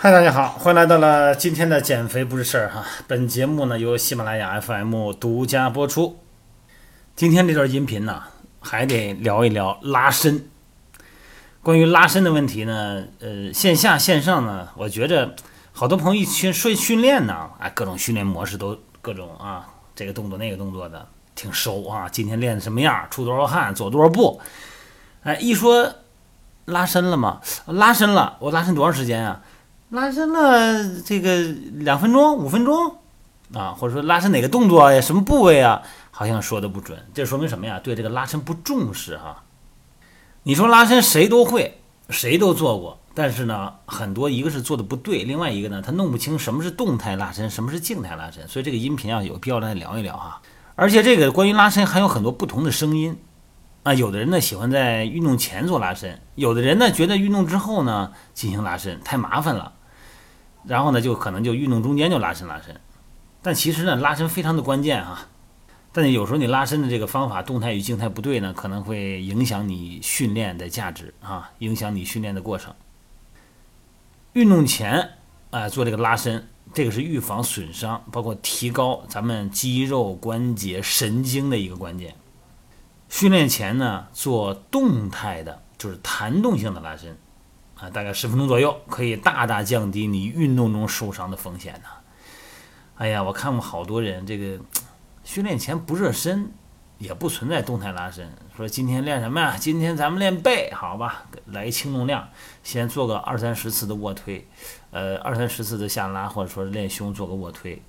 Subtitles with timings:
[0.00, 2.84] 嗨，大家好，欢迎来到了今天的减肥不是事儿哈。
[3.08, 6.20] 本节目呢由喜马拉雅 FM 独家播出。
[7.16, 8.22] 今天这段音频呢，
[8.60, 10.48] 还得聊一聊拉伸。
[11.64, 15.34] 关于拉伸的问题呢，呃，线下线上呢，我觉着
[15.72, 22.08] 好多朋友一训训训练呢，哎，各种训练模式都各种啊，这个动作那个动作的挺熟啊。
[22.08, 24.40] 今天练的什么样，出多少汗，走多少步，
[25.24, 25.92] 哎，一说
[26.66, 27.40] 拉伸了吗？
[27.66, 29.40] 拉伸了，我拉伸多长时间啊？
[29.90, 31.40] 拉伸了这个
[31.72, 32.96] 两分钟、五分钟
[33.54, 35.80] 啊，或者说拉伸哪个动作呀、什么部位啊，
[36.10, 36.98] 好像说的不准。
[37.14, 37.80] 这说明什么呀？
[37.82, 39.44] 对这个拉伸不重视哈。
[40.42, 41.80] 你说拉伸谁都会，
[42.10, 48.46] 谁都做过，但是呢，很多一个是做的不对，另外一个呢，他弄不清什么是动态拉伸，什么是静态拉伸。
[48.46, 50.42] 所以这个音频啊，有必要来聊一聊哈。
[50.74, 53.16] 而且这个关于拉伸还有很多不同的声音
[53.84, 59.72] 啊，有的人呢喜欢在运动前做拉伸，有的人呢觉得运动之后呢进行拉伸太麻烦了。
[60.64, 62.78] 然后呢，就可能就运动中间就拉伸拉伸，
[63.42, 65.28] 但其实呢，拉伸非常的关键啊。
[65.90, 72.74] 但是有时候你拉伸的这个方法动态与静态不对呢，可能会影响你训练的价值啊，影响你训练的过程。
[74.34, 75.12] 运动前
[75.50, 82.14] 啊做这个拉伸，这个是预防损伤，包括提高咱们肌肉、关节、神经的一个关键。
[83.08, 87.16] 训练前呢做动态的，就是弹动性的拉伸。
[87.80, 91.88] 啊，大概十分钟左右，可以大大降低你运动中受伤的风险呢。
[92.96, 94.58] 哎呀，我看过好多人，这个
[95.22, 96.50] 训练前不热身，
[96.98, 98.28] 也不存在动态拉伸。
[98.56, 99.56] 说今天练什么呀？
[99.56, 101.26] 今天咱们练背，好吧？
[101.46, 102.28] 来轻重量，
[102.64, 104.44] 先做个二三十次的卧推，
[104.90, 107.80] 呃，二三十次的下拉，或者说练胸做个卧推。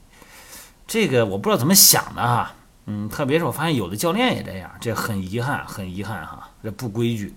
[0.86, 2.54] 这个我不知道怎么想的哈，
[2.86, 7.34] 嗯，特别是我发现有的教练也这样，这很遗憾，很遗憾哈，这不规矩。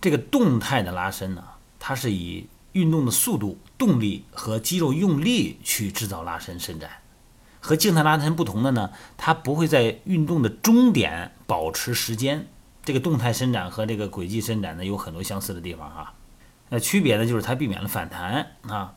[0.00, 1.44] 这个动态的拉伸呢？
[1.78, 6.90] 它是以运动的速度、动力和肌肉用力去制造拉伸伸展，
[7.60, 12.46] 和静态拉伸不同的呢，它不会在运动的终点保持时间。
[12.84, 16.14] 这个动态伸展和这个轨迹伸展呢有很多相似的地方哈，
[16.70, 18.94] 那区别呢就是它避免了反弹啊。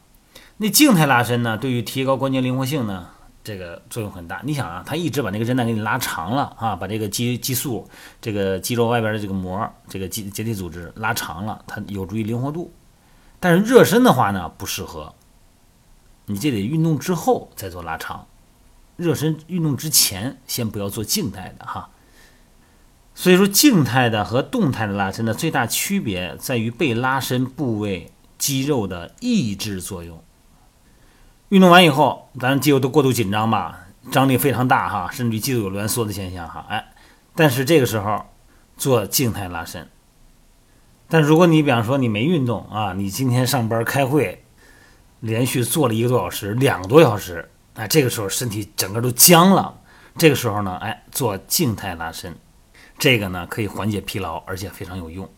[0.58, 3.09] 那静态拉伸呢，对于提高关节灵活性呢，
[3.44, 4.41] 这个作用很大。
[4.44, 7.90] 你想啊，它一直把那个韧带给你拉长了啊，把这个肌激素、
[8.22, 12.72] 这个肌肉外边的这个膜、这个结结缔组织拉长了，它有助于灵活度。
[13.40, 15.13] 但是热身的话呢，不适合。
[16.28, 18.28] 你这得运动之后再做拉长，
[18.96, 21.90] 热身运动之前先不要做静态的哈。
[23.13, 30.24] 所以说，静态的和动态的拉伸的最大区别在于被拉伸部位肌肉的抑制作用。
[31.51, 33.78] 运动完以后，咱肌肉都过度紧张吧，
[34.09, 36.66] 张力非常大哈，甚至肌肉有挛缩的现象哈。
[36.69, 36.94] 哎，
[37.35, 38.25] 但是这个时候
[38.78, 39.85] 做静态拉伸。
[41.09, 44.45] 但如果你比方说你没运动啊，你今天上班开会，
[45.19, 49.78] 连续坐了一个多小时、两个多小时，哎，这个时候身体整个都僵了。
[50.16, 52.33] 这个时候呢，哎，做静态拉伸，
[52.97, 55.29] 这个呢可以缓解疲劳，而且非常有用。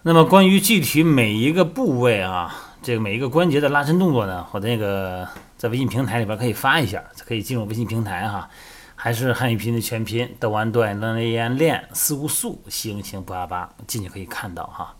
[0.00, 8.46] 那么关于具体每一个部位啊，这个每一个关节的拉伸动作呢，我那个在微信平台里边可以发一下，可以进入微信平台哈。
[8.94, 14.94] 还是汉语拼音的全拼，德完段能练练四无素星星不阿巴进去可以看到哈。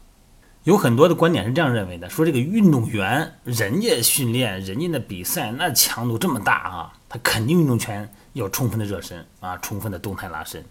[0.63, 10.65] 有很多的观点是这样认为的，说这个运动员人家训练人家的比赛那强度这么大啊，他肯定运动前有充分的热身啊，充分的动态拉伸。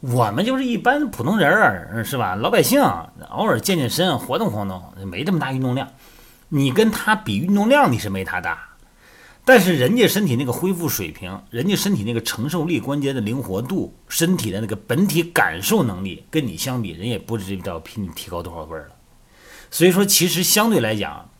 [0.00, 2.34] 我们就是一般普通人儿是吧？
[2.34, 2.82] 老百姓
[3.30, 5.88] 偶尔健健身，活动活动，没这么大运动量。
[6.54, 8.68] 你跟他比运动量，你是没他大。
[9.42, 18.88] 但是人家身体那个恢复水平，人家身体那个承受力、关节的灵活度、身体的那个本体感受能力，跟你相比，人也不知道比你提高多少倍了。
[19.70, 21.30] 所以说，其实相对来讲，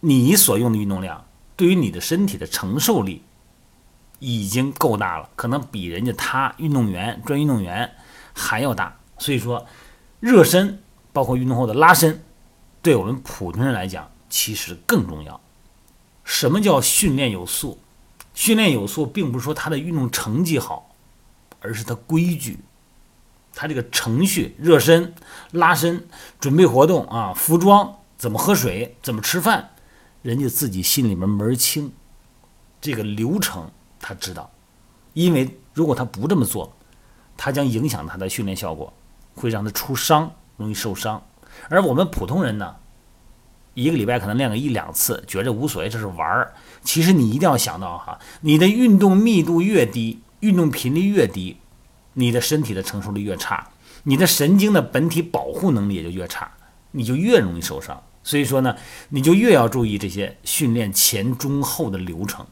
[0.00, 1.24] 你所用的运动量
[1.56, 3.22] 对于你的身体的承受力
[4.18, 7.90] 已经够大了，可能比人家他运动员、专业运动员
[8.34, 8.94] 还要大。
[9.16, 9.66] 所以说，
[10.20, 12.22] 热身包括运动后的拉伸，
[12.82, 15.40] 对我们普通人来讲，其实更重要。
[16.24, 17.78] 什么叫训练有素？
[18.34, 20.94] 训练有素，并不是说他的运动成绩好，
[21.60, 22.58] 而是他规矩，
[23.54, 25.14] 他这个程序、热身、
[25.50, 26.06] 拉伸、
[26.38, 29.70] 准备活动啊，服装怎么喝水、怎么吃饭，
[30.22, 31.92] 人家自己心里面门儿清，
[32.80, 34.50] 这个流程他知道。
[35.12, 36.72] 因为如果他不这么做，
[37.36, 38.92] 他将影响他的训练效果，
[39.34, 41.22] 会让他出伤，容易受伤。
[41.68, 42.76] 而我们普通人呢？
[43.74, 46.52] 一个礼拜可能练个一两次，觉着无所谓，这是玩儿。
[46.82, 51.58] 其实你一定要想到哈，你的运动密度越低，运动频率越低，
[52.14, 53.68] 你的身体的承受力越差，
[54.02, 56.50] 你的神经的本体保护能力也就越差，
[56.90, 58.02] 你就越容易受伤。
[58.24, 58.76] 所以说呢，
[59.10, 62.44] 你就越要注意这些训练前、中、后的流程。